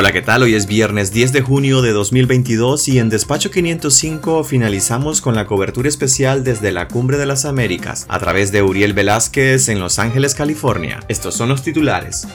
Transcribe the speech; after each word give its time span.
Hola, 0.00 0.12
¿qué 0.12 0.22
tal? 0.22 0.42
Hoy 0.42 0.54
es 0.54 0.64
viernes 0.64 1.12
10 1.12 1.34
de 1.34 1.42
junio 1.42 1.82
de 1.82 1.92
2022 1.92 2.88
y 2.88 2.98
en 2.98 3.10
Despacho 3.10 3.50
505 3.50 4.44
finalizamos 4.44 5.20
con 5.20 5.34
la 5.34 5.44
cobertura 5.44 5.90
especial 5.90 6.42
desde 6.42 6.72
la 6.72 6.88
Cumbre 6.88 7.18
de 7.18 7.26
las 7.26 7.44
Américas 7.44 8.06
a 8.08 8.18
través 8.18 8.50
de 8.50 8.62
Uriel 8.62 8.94
Velázquez 8.94 9.68
en 9.68 9.78
Los 9.78 9.98
Ángeles, 9.98 10.34
California. 10.34 11.00
Estos 11.08 11.34
son 11.34 11.50
los 11.50 11.62
titulares. 11.62 12.26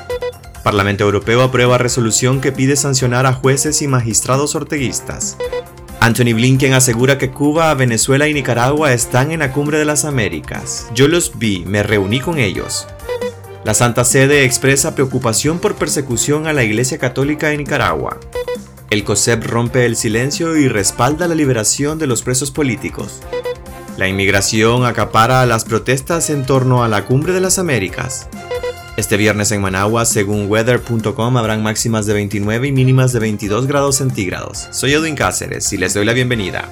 Parlamento 0.64 1.06
Europeo 1.06 1.42
aprueba 1.42 1.80
resolución 1.80 2.40
que 2.40 2.52
pide 2.52 2.76
sancionar 2.76 3.26
a 3.26 3.34
jueces 3.34 3.82
y 3.82 3.88
magistrados 3.88 4.54
orteguistas. 4.54 5.36
Anthony 6.02 6.36
Blinken 6.36 6.76
asegura 6.76 7.18
que 7.18 7.32
Cuba, 7.32 7.74
Venezuela 7.74 8.28
y 8.28 8.36
Nicaragua 8.36 8.94
están 8.94 9.32
en 9.32 9.40
la 9.40 9.52
Cumbre 9.52 9.80
de 9.80 9.86
las 9.86 10.06
Américas. 10.06 10.86
Yo 10.94 11.08
los 11.08 11.40
vi, 11.40 11.66
me 11.66 11.82
reuní 11.82 12.20
con 12.20 12.38
ellos. 12.38 12.86
La 13.66 13.74
Santa 13.74 14.06
Sede 14.06 14.46
expresa 14.46 14.94
preocupación 14.94 15.58
por 15.58 15.74
persecución 15.74 16.46
a 16.46 16.54
la 16.54 16.64
Iglesia 16.64 17.00
Católica 17.00 17.52
en 17.52 17.58
Nicaragua. 17.58 18.20
El 18.92 19.04
COSEP 19.04 19.44
rompe 19.44 19.88
el 19.88 19.96
silencio 19.96 20.56
y 20.56 20.68
respalda 20.68 21.28
la 21.28 21.34
liberación 21.34 21.98
de 21.98 22.06
los 22.06 22.22
presos 22.22 22.52
políticos. 22.52 23.22
La 23.98 24.08
inmigración 24.08 24.86
acapara 24.86 25.44
las 25.48 25.66
protestas 25.66 26.30
en 26.30 26.46
torno 26.46 26.84
a 26.84 26.88
la 26.88 27.06
Cumbre 27.06 27.34
de 27.34 27.42
las 27.42 27.58
Américas. 27.58 28.28
Este 28.98 29.18
viernes 29.18 29.52
en 29.52 29.62
Managua, 29.62 30.06
según 30.06 30.48
weather.com, 30.48 31.36
habrán 31.36 31.64
máximas 31.64 32.06
de 32.06 32.14
29 32.14 32.68
y 32.68 32.72
mínimas 32.72 33.14
de 33.14 33.20
22 33.20 33.66
grados 33.66 33.96
centígrados. 33.96 34.68
Soy 34.70 34.94
Edwin 34.94 35.16
Cáceres 35.16 35.74
y 35.74 35.78
les 35.78 35.96
doy 35.96 36.06
la 36.06 36.14
bienvenida. 36.14 36.72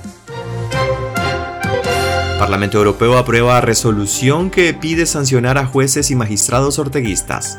Parlamento 2.44 2.78
Europeo 2.78 3.18
aprueba 3.18 3.62
resolución 3.62 4.52
que 4.52 4.74
pide 4.74 5.06
sancionar 5.06 5.58
a 5.58 5.66
jueces 5.66 6.12
y 6.12 6.16
magistrados 6.16 6.78
orteguistas. 6.78 7.58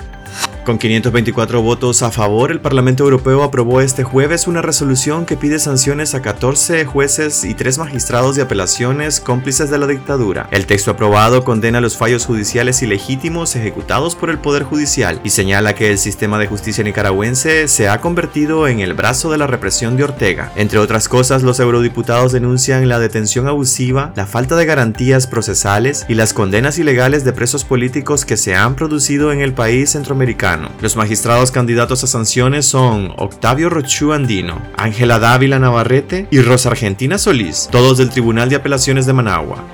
Con 0.65 0.79
524 0.79 1.61
votos 1.61 2.03
a 2.03 2.11
favor, 2.11 2.51
el 2.51 2.59
Parlamento 2.59 3.05
Europeo 3.05 3.43
aprobó 3.43 3.83
este 3.83 4.03
jueves 4.03 4.47
una 4.47 4.63
resolución 4.63 5.27
que 5.27 5.37
pide 5.37 5.59
sanciones 5.59 6.15
a 6.15 6.23
14 6.23 6.87
jueces 6.87 7.45
y 7.45 7.53
3 7.53 7.77
magistrados 7.77 8.35
de 8.35 8.41
apelaciones 8.41 9.21
cómplices 9.21 9.69
de 9.69 9.77
la 9.77 9.87
dictadura. 9.87 10.49
El 10.51 10.65
texto 10.65 10.91
aprobado 10.91 11.45
condena 11.45 11.83
los 11.83 11.99
fallos 11.99 12.25
judiciales 12.25 12.81
ilegítimos 12.81 13.57
ejecutados 13.57 14.17
por 14.17 14.31
el 14.31 14.39
Poder 14.39 14.63
Judicial 14.63 15.21
y 15.23 15.31
señala 15.31 15.75
que 15.75 15.91
el 15.91 15.99
sistema 15.99 16.39
de 16.39 16.47
justicia 16.47 16.83
nicaragüense 16.83 17.69
se 17.69 17.91
ha 17.91 18.01
convertido 18.01 18.67
en 18.67 18.81
el 18.81 18.95
brazo 18.95 19.31
de 19.31 19.37
la 19.37 19.47
represión 19.47 19.99
de 19.99 20.05
Ortega. 20.05 20.51
Entre 20.57 20.79
otras 20.79 21.11
cosas, 21.11 21.43
los 21.43 21.61
eurodiputados 21.61 22.33
denuncian 22.33 22.89
la 22.89 22.99
detención 22.99 23.49
abusiva, 23.49 24.15
la 24.17 24.25
falta 24.25 24.57
de 24.57 24.65
garantías 24.65 25.27
procesales 25.27 26.07
y 26.09 26.15
las 26.15 26.33
condenas 26.33 26.79
ilegales 26.79 27.23
de 27.23 27.35
presos 27.35 27.65
políticos 27.65 28.25
que 28.25 28.39
se 28.39 28.55
han 28.55 28.77
producido 28.77 29.31
en 29.31 29.43
el 29.43 29.53
país 29.53 29.91
centroamericano 29.91 30.54
los 30.81 30.97
magistrados 30.97 31.51
candidatos 31.51 32.05
a 32.05 32.07
sanciones 32.07 32.67
son 32.67 33.13
Octavio 33.17 33.71
Rochu 33.71 34.13
Andino, 34.13 34.61
Ángela 34.77 35.19
Dávila 35.19 35.59
Navarrete 35.59 36.27
y 36.31 36.41
Rosa 36.41 36.71
Argentina 36.71 37.19
Solís, 37.19 37.69
todos 37.71 37.99
del 37.99 38.11
Tribunal 38.11 38.49
de 38.49 38.57
Apelaciones 38.57 39.07
de 39.07 39.13
Managua. 39.13 39.65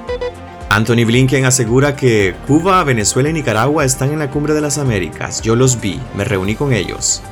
Anthony 0.70 1.04
Blinken 1.04 1.44
asegura 1.46 1.96
que 1.96 2.34
Cuba, 2.46 2.84
Venezuela 2.84 3.28
y 3.28 3.32
Nicaragua 3.32 3.84
están 3.84 4.12
en 4.12 4.20
la 4.20 4.30
cumbre 4.30 4.54
de 4.54 4.60
las 4.60 4.78
Américas. 4.78 5.42
Yo 5.42 5.56
los 5.56 5.80
vi, 5.80 6.00
me 6.16 6.24
reuní 6.24 6.54
con 6.54 6.72
ellos. 6.72 7.22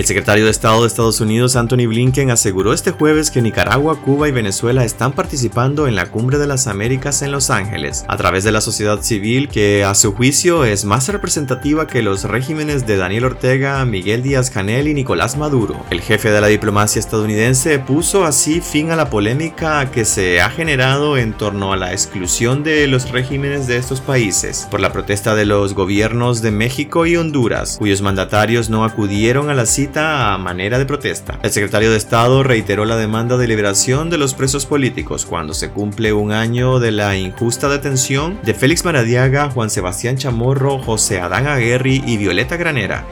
El 0.00 0.06
secretario 0.06 0.46
de 0.46 0.50
Estado 0.50 0.80
de 0.80 0.86
Estados 0.86 1.20
Unidos, 1.20 1.56
Anthony 1.56 1.86
Blinken, 1.86 2.30
aseguró 2.30 2.72
este 2.72 2.90
jueves 2.90 3.30
que 3.30 3.42
Nicaragua, 3.42 4.00
Cuba 4.00 4.30
y 4.30 4.32
Venezuela 4.32 4.82
están 4.82 5.12
participando 5.12 5.86
en 5.86 5.94
la 5.94 6.06
Cumbre 6.06 6.38
de 6.38 6.46
las 6.46 6.68
Américas 6.68 7.20
en 7.20 7.32
Los 7.32 7.50
Ángeles, 7.50 8.06
a 8.08 8.16
través 8.16 8.42
de 8.42 8.50
la 8.50 8.62
sociedad 8.62 9.02
civil 9.02 9.50
que, 9.50 9.84
a 9.84 9.94
su 9.94 10.14
juicio, 10.14 10.64
es 10.64 10.86
más 10.86 11.08
representativa 11.08 11.86
que 11.86 12.00
los 12.00 12.24
regímenes 12.24 12.86
de 12.86 12.96
Daniel 12.96 13.26
Ortega, 13.26 13.84
Miguel 13.84 14.22
Díaz 14.22 14.48
Canel 14.48 14.88
y 14.88 14.94
Nicolás 14.94 15.36
Maduro. 15.36 15.84
El 15.90 16.00
jefe 16.00 16.30
de 16.30 16.40
la 16.40 16.46
diplomacia 16.46 16.98
estadounidense 16.98 17.78
puso 17.78 18.24
así 18.24 18.62
fin 18.62 18.92
a 18.92 18.96
la 18.96 19.10
polémica 19.10 19.90
que 19.90 20.06
se 20.06 20.40
ha 20.40 20.48
generado 20.48 21.18
en 21.18 21.34
torno 21.34 21.74
a 21.74 21.76
la 21.76 21.92
exclusión 21.92 22.62
de 22.62 22.86
los 22.86 23.10
regímenes 23.10 23.66
de 23.66 23.76
estos 23.76 24.00
países 24.00 24.66
por 24.70 24.80
la 24.80 24.94
protesta 24.94 25.34
de 25.34 25.44
los 25.44 25.74
gobiernos 25.74 26.40
de 26.40 26.52
México 26.52 27.04
y 27.04 27.18
Honduras, 27.18 27.76
cuyos 27.78 28.00
mandatarios 28.00 28.70
no 28.70 28.86
acudieron 28.86 29.50
a 29.50 29.54
la 29.54 29.66
a 29.96 30.38
manera 30.38 30.78
de 30.78 30.86
protesta. 30.86 31.38
El 31.42 31.50
secretario 31.50 31.90
de 31.90 31.96
Estado 31.96 32.42
reiteró 32.42 32.84
la 32.84 32.96
demanda 32.96 33.36
de 33.36 33.48
liberación 33.48 34.10
de 34.10 34.18
los 34.18 34.34
presos 34.34 34.66
políticos 34.66 35.26
cuando 35.26 35.54
se 35.54 35.70
cumple 35.70 36.12
un 36.12 36.32
año 36.32 36.78
de 36.78 36.92
la 36.92 37.16
injusta 37.16 37.68
detención 37.68 38.38
de 38.42 38.54
Félix 38.54 38.84
Maradiaga, 38.84 39.50
Juan 39.50 39.70
Sebastián 39.70 40.16
Chamorro, 40.16 40.78
José 40.78 41.20
Adán 41.20 41.46
Aguerri 41.46 42.02
y 42.06 42.16
Violeta 42.16 42.56
Granera. 42.56 43.04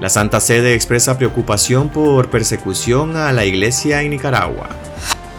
La 0.00 0.08
Santa 0.08 0.40
Sede 0.40 0.74
expresa 0.74 1.18
preocupación 1.18 1.88
por 1.88 2.30
persecución 2.30 3.16
a 3.16 3.32
la 3.32 3.44
iglesia 3.44 4.02
en 4.02 4.10
Nicaragua. 4.10 4.68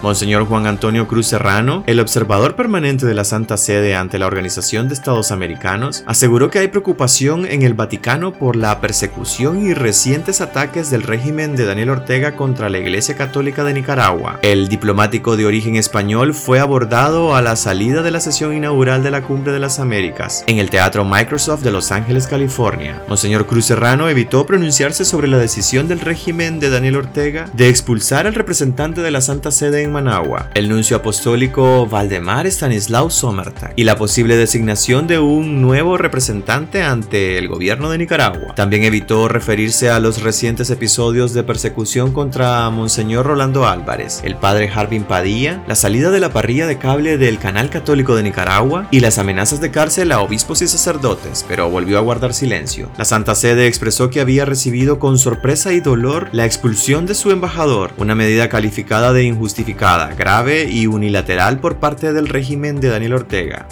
Monseñor 0.01 0.45
Juan 0.45 0.65
Antonio 0.65 1.09
Cruz 1.09 1.27
Serrano, 1.27 1.83
el 1.85 1.99
observador 1.99 2.55
permanente 2.55 3.05
de 3.05 3.13
la 3.13 3.25
Santa 3.25 3.57
Sede 3.57 3.95
ante 3.95 4.17
la 4.17 4.27
Organización 4.27 4.87
de 4.87 4.93
Estados 4.93 5.31
Americanos, 5.31 6.03
aseguró 6.07 6.49
que 6.49 6.59
hay 6.59 6.69
preocupación 6.69 7.45
en 7.45 7.63
el 7.63 7.73
Vaticano 7.73 8.31
por 8.31 8.55
la 8.55 8.79
persecución 8.79 9.65
y 9.65 9.73
recientes 9.73 10.39
ataques 10.39 10.89
del 10.89 11.03
régimen 11.03 11.57
de 11.57 11.65
Daniel 11.65 11.89
Ortega 11.89 12.37
contra 12.37 12.69
la 12.69 12.77
Iglesia 12.77 13.17
Católica 13.17 13.65
de 13.65 13.73
Nicaragua. 13.73 14.39
El 14.41 14.69
diplomático 14.69 15.35
de 15.35 15.45
origen 15.45 15.75
español 15.75 16.33
fue 16.33 16.61
abordado 16.61 17.35
a 17.35 17.41
la 17.41 17.57
salida 17.57 18.01
de 18.01 18.11
la 18.11 18.21
sesión 18.21 18.53
inaugural 18.53 19.03
de 19.03 19.11
la 19.11 19.23
Cumbre 19.23 19.51
de 19.51 19.59
las 19.59 19.79
Américas 19.79 20.45
en 20.47 20.59
el 20.59 20.69
Teatro 20.69 21.03
Microsoft 21.03 21.61
de 21.61 21.71
Los 21.71 21.91
Ángeles, 21.91 22.25
California. 22.25 23.03
Monseñor 23.09 23.45
Cruz 23.47 23.65
Serrano 23.65 24.07
evitó 24.07 24.45
pronunciarse 24.45 25.03
sobre 25.03 25.27
la 25.27 25.37
decisión 25.37 25.89
del 25.89 25.99
régimen 25.99 26.61
de 26.61 26.69
Daniel 26.69 26.95
Ortega 26.95 27.49
de 27.51 27.67
expulsar 27.67 28.27
al 28.27 28.35
representante 28.35 29.01
de 29.01 29.11
la 29.11 29.19
Santa 29.19 29.51
Sede 29.51 29.83
en 29.83 29.88
Managua, 29.89 30.49
el 30.53 30.69
nuncio 30.69 30.97
apostólico 30.97 31.87
Valdemar 31.87 32.47
Stanislao 32.47 33.09
Somerta 33.09 33.71
y 33.75 33.83
la 33.83 33.95
posible 33.95 34.37
designación 34.37 35.07
de 35.07 35.19
un 35.19 35.61
nuevo 35.61 35.97
representante 35.97 36.83
ante 36.83 37.37
el 37.37 37.47
gobierno 37.47 37.89
de 37.89 37.97
Nicaragua. 37.97 38.53
También 38.55 38.83
evitó 38.83 39.27
referirse 39.27 39.89
a 39.89 39.99
los 39.99 40.21
recientes 40.21 40.69
episodios 40.69 41.33
de 41.33 41.43
persecución 41.43 42.11
contra 42.11 42.69
Monseñor 42.69 43.25
Rolando 43.25 43.67
Álvarez, 43.67 44.21
el 44.23 44.35
padre 44.35 44.69
Harbin 44.73 45.03
Padilla, 45.03 45.63
la 45.67 45.75
salida 45.75 46.11
de 46.11 46.19
la 46.19 46.31
parrilla 46.31 46.67
de 46.67 46.77
cable 46.77 47.17
del 47.17 47.39
Canal 47.39 47.69
Católico 47.69 48.15
de 48.15 48.23
Nicaragua 48.23 48.87
y 48.91 48.99
las 48.99 49.17
amenazas 49.17 49.61
de 49.61 49.71
cárcel 49.71 50.11
a 50.11 50.21
obispos 50.21 50.61
y 50.61 50.67
sacerdotes, 50.67 51.45
pero 51.47 51.69
volvió 51.69 51.97
a 51.97 52.01
guardar 52.01 52.33
silencio. 52.33 52.89
La 52.97 53.05
Santa 53.05 53.35
Sede 53.35 53.67
expresó 53.67 54.09
que 54.09 54.21
había 54.21 54.45
recibido 54.45 54.99
con 54.99 55.17
sorpresa 55.17 55.73
y 55.73 55.79
dolor 55.79 56.29
la 56.31 56.45
expulsión 56.45 57.05
de 57.05 57.15
su 57.15 57.31
embajador, 57.31 57.91
una 57.97 58.15
medida 58.15 58.49
calificada 58.49 59.13
de 59.13 59.23
injustificada 59.23 59.78
grave 59.79 60.65
y 60.69 60.87
unilateral 60.87 61.59
por 61.59 61.77
parte 61.77 62.11
del 62.11 62.27
régimen 62.27 62.81
de 62.81 62.89
Daniel 62.89 63.13
Ortega. 63.13 63.65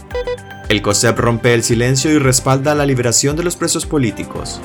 El 0.69 0.81
COSEP 0.81 1.19
rompe 1.19 1.53
el 1.53 1.63
silencio 1.63 2.11
y 2.11 2.17
respalda 2.17 2.75
la 2.75 2.85
liberación 2.85 3.35
de 3.35 3.43
los 3.43 3.57
presos 3.57 3.85
políticos. 3.85 4.61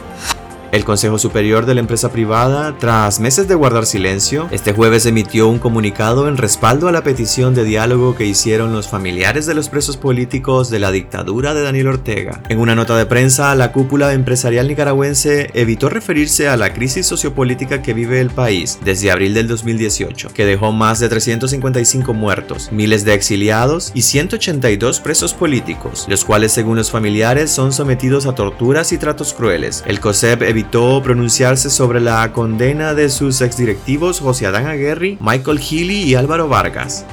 El 0.72 0.86
Consejo 0.86 1.18
Superior 1.18 1.66
de 1.66 1.74
la 1.74 1.80
empresa 1.80 2.10
privada, 2.12 2.78
tras 2.78 3.20
meses 3.20 3.46
de 3.46 3.54
guardar 3.54 3.84
silencio, 3.84 4.48
este 4.52 4.72
jueves 4.72 5.04
emitió 5.04 5.46
un 5.46 5.58
comunicado 5.58 6.28
en 6.28 6.38
respaldo 6.38 6.88
a 6.88 6.92
la 6.92 7.04
petición 7.04 7.54
de 7.54 7.64
diálogo 7.64 8.14
que 8.16 8.24
hicieron 8.24 8.72
los 8.72 8.88
familiares 8.88 9.44
de 9.44 9.52
los 9.52 9.68
presos 9.68 9.98
políticos 9.98 10.70
de 10.70 10.78
la 10.78 10.90
dictadura 10.90 11.52
de 11.52 11.60
Daniel 11.60 11.88
Ortega. 11.88 12.42
En 12.48 12.58
una 12.58 12.74
nota 12.74 12.96
de 12.96 13.04
prensa, 13.04 13.54
la 13.54 13.70
cúpula 13.70 14.14
empresarial 14.14 14.66
nicaragüense 14.66 15.50
evitó 15.52 15.90
referirse 15.90 16.48
a 16.48 16.56
la 16.56 16.72
crisis 16.72 17.06
sociopolítica 17.06 17.82
que 17.82 17.92
vive 17.92 18.22
el 18.22 18.30
país 18.30 18.78
desde 18.82 19.10
abril 19.10 19.34
del 19.34 19.48
2018, 19.48 20.30
que 20.32 20.46
dejó 20.46 20.72
más 20.72 21.00
de 21.00 21.10
355 21.10 22.14
muertos, 22.14 22.70
miles 22.72 23.04
de 23.04 23.12
exiliados 23.12 23.92
y 23.92 24.00
182 24.00 25.00
presos 25.00 25.34
políticos, 25.34 26.06
los 26.08 26.24
cuales 26.24 26.50
según 26.50 26.78
los 26.78 26.90
familiares 26.90 27.50
son 27.50 27.74
sometidos 27.74 28.24
a 28.24 28.34
torturas 28.34 28.90
y 28.92 28.96
tratos 28.96 29.34
crueles. 29.34 29.84
El 29.86 30.00
COSEP 30.00 30.40
evitó 30.40 30.61
pronunciarse 30.70 31.70
sobre 31.70 32.00
la 32.00 32.32
condena 32.32 32.94
de 32.94 33.10
sus 33.10 33.40
exdirectivos 33.40 34.20
José 34.20 34.46
Adán 34.46 34.66
Aguirre, 34.66 35.18
Michael 35.20 35.60
Healy 35.60 36.02
y 36.02 36.14
Álvaro 36.14 36.48
Vargas. 36.48 37.04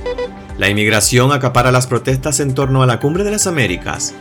La 0.57 0.69
inmigración 0.69 1.31
acapara 1.31 1.72
las 1.72 1.88
protestas 1.88 2.40
en 2.40 2.54
torno 2.54 2.84
a 2.84 2.86
la 2.86 3.00
Cumbre 3.00 3.24
de 3.24 3.31
las 3.31 3.48
Américas. 3.48 4.13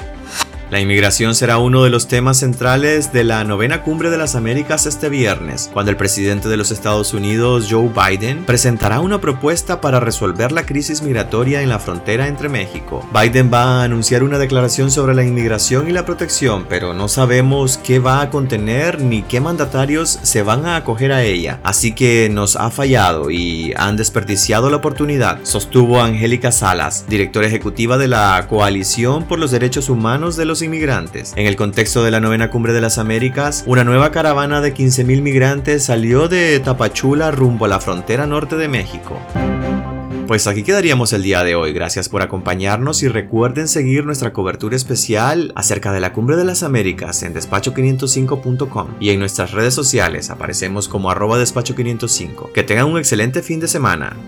La 0.70 0.81
inmigración 0.81 1.35
será 1.35 1.56
uno 1.56 1.82
de 1.82 1.88
los 1.88 2.09
temas 2.09 2.41
centrales 2.41 3.11
de 3.11 3.25
la 3.25 3.43
novena 3.43 3.82
cumbre 3.82 4.11
de 4.11 4.19
las 4.19 4.35
Américas 4.35 4.85
este 4.85 5.09
viernes, 5.09 5.70
cuando 5.73 5.91
el 5.91 5.97
presidente 5.97 6.50
de 6.50 6.59
los 6.59 6.70
Estados 6.70 7.15
Unidos, 7.15 7.69
Joe 7.70 7.88
Biden, 7.88 8.44
presentará 8.44 9.00
una 9.00 9.19
propuesta 9.19 9.81
para 9.81 9.99
resolver 9.99 10.53
la 10.53 10.67
crisis 10.67 11.00
migratoria 11.00 11.62
en 11.62 11.70
la 11.70 11.79
frontera 11.79 12.29
entre 12.29 12.50
México. 12.50 13.03
Biden 13.15 13.50
va 13.50 13.81
a 13.81 13.85
anunciar 13.85 14.23
una 14.23 14.37
declaración 14.37 14.91
sobre 14.91 15.15
la 15.15 15.25
inmigración 15.25 15.88
y 15.88 15.93
la 15.93 16.05
protección, 16.05 16.67
pero 16.69 16.93
no 16.93 17.09
sabemos 17.09 17.79
qué 17.79 17.99
va 17.99 18.21
a 18.21 18.29
contener 18.29 19.00
ni 19.00 19.23
qué 19.23 19.41
mandatarios 19.41 20.19
se 20.23 20.43
van 20.43 20.67
a 20.67 20.76
acoger 20.76 21.12
a 21.12 21.23
ella, 21.23 21.61
así 21.62 21.93
que 21.93 22.29
nos 22.31 22.56
ha 22.56 22.71
fallado 22.71 23.31
y 23.31 23.73
han 23.75 23.97
desperdiciado 23.97 24.69
la 24.69 24.76
oportunidad, 24.76 25.38
sostuvo 25.44 26.03
Angélica 26.03 26.53
Salas, 26.53 27.06
directora 27.09 27.47
ejecutiva 27.47 27.97
de 27.97 28.09
la 28.09 28.44
Coalición 28.50 29.25
por 29.25 29.38
los 29.38 29.50
Derechos 29.50 29.88
Humanos 29.88 30.37
de 30.37 30.44
los 30.44 30.58
inmigrantes. 30.63 31.33
En 31.37 31.47
el 31.47 31.57
contexto 31.57 32.05
de 32.05 32.11
la 32.11 32.21
novena 32.21 32.51
cumbre 32.51 32.73
de 32.73 32.81
las 32.81 32.99
Américas, 32.99 33.65
una 33.67 33.85
nueva 33.85 34.11
caravana 34.11 34.61
de 34.61 34.75
15.000 34.75 35.23
migrantes 35.23 35.85
salió 35.85 36.29
de 36.29 36.61
Tapachula 36.61 37.31
rumbo 37.31 37.65
a 37.65 37.69
la 37.69 37.81
frontera 37.81 38.27
norte 38.27 38.57
de 38.57 38.69
México. 38.69 39.19
Pues 40.29 40.47
aquí 40.47 40.63
quedaríamos 40.63 41.15
el 41.15 41.23
día 41.23 41.43
de 41.43 41.55
hoy. 41.55 41.73
Gracias 41.73 42.11
por 42.11 42.21
acompañarnos 42.21 43.03
y 43.03 43.09
recuerden 43.09 43.67
seguir 43.67 44.05
nuestra 44.05 44.35
cobertura 44.35 44.77
especial 44.77 45.53
acerca 45.57 45.91
de 45.91 46.01
la 46.01 46.13
Cumbre 46.13 46.37
de 46.37 46.45
las 46.45 46.63
Américas 46.63 47.23
en 47.23 47.35
despacho505.com 47.35 48.89
y 49.01 49.09
en 49.09 49.21
nuestras 49.21 49.53
redes 49.53 49.73
sociales 49.73 50.29
aparecemos 50.29 50.87
como 50.87 51.11
arroba 51.11 51.43
despacho505. 51.43 52.53
Que 52.53 52.63
tengan 52.63 52.89
un 52.89 52.99
excelente 52.99 53.43
fin 53.43 53.59
de 53.59 53.69
semana. 53.69 54.19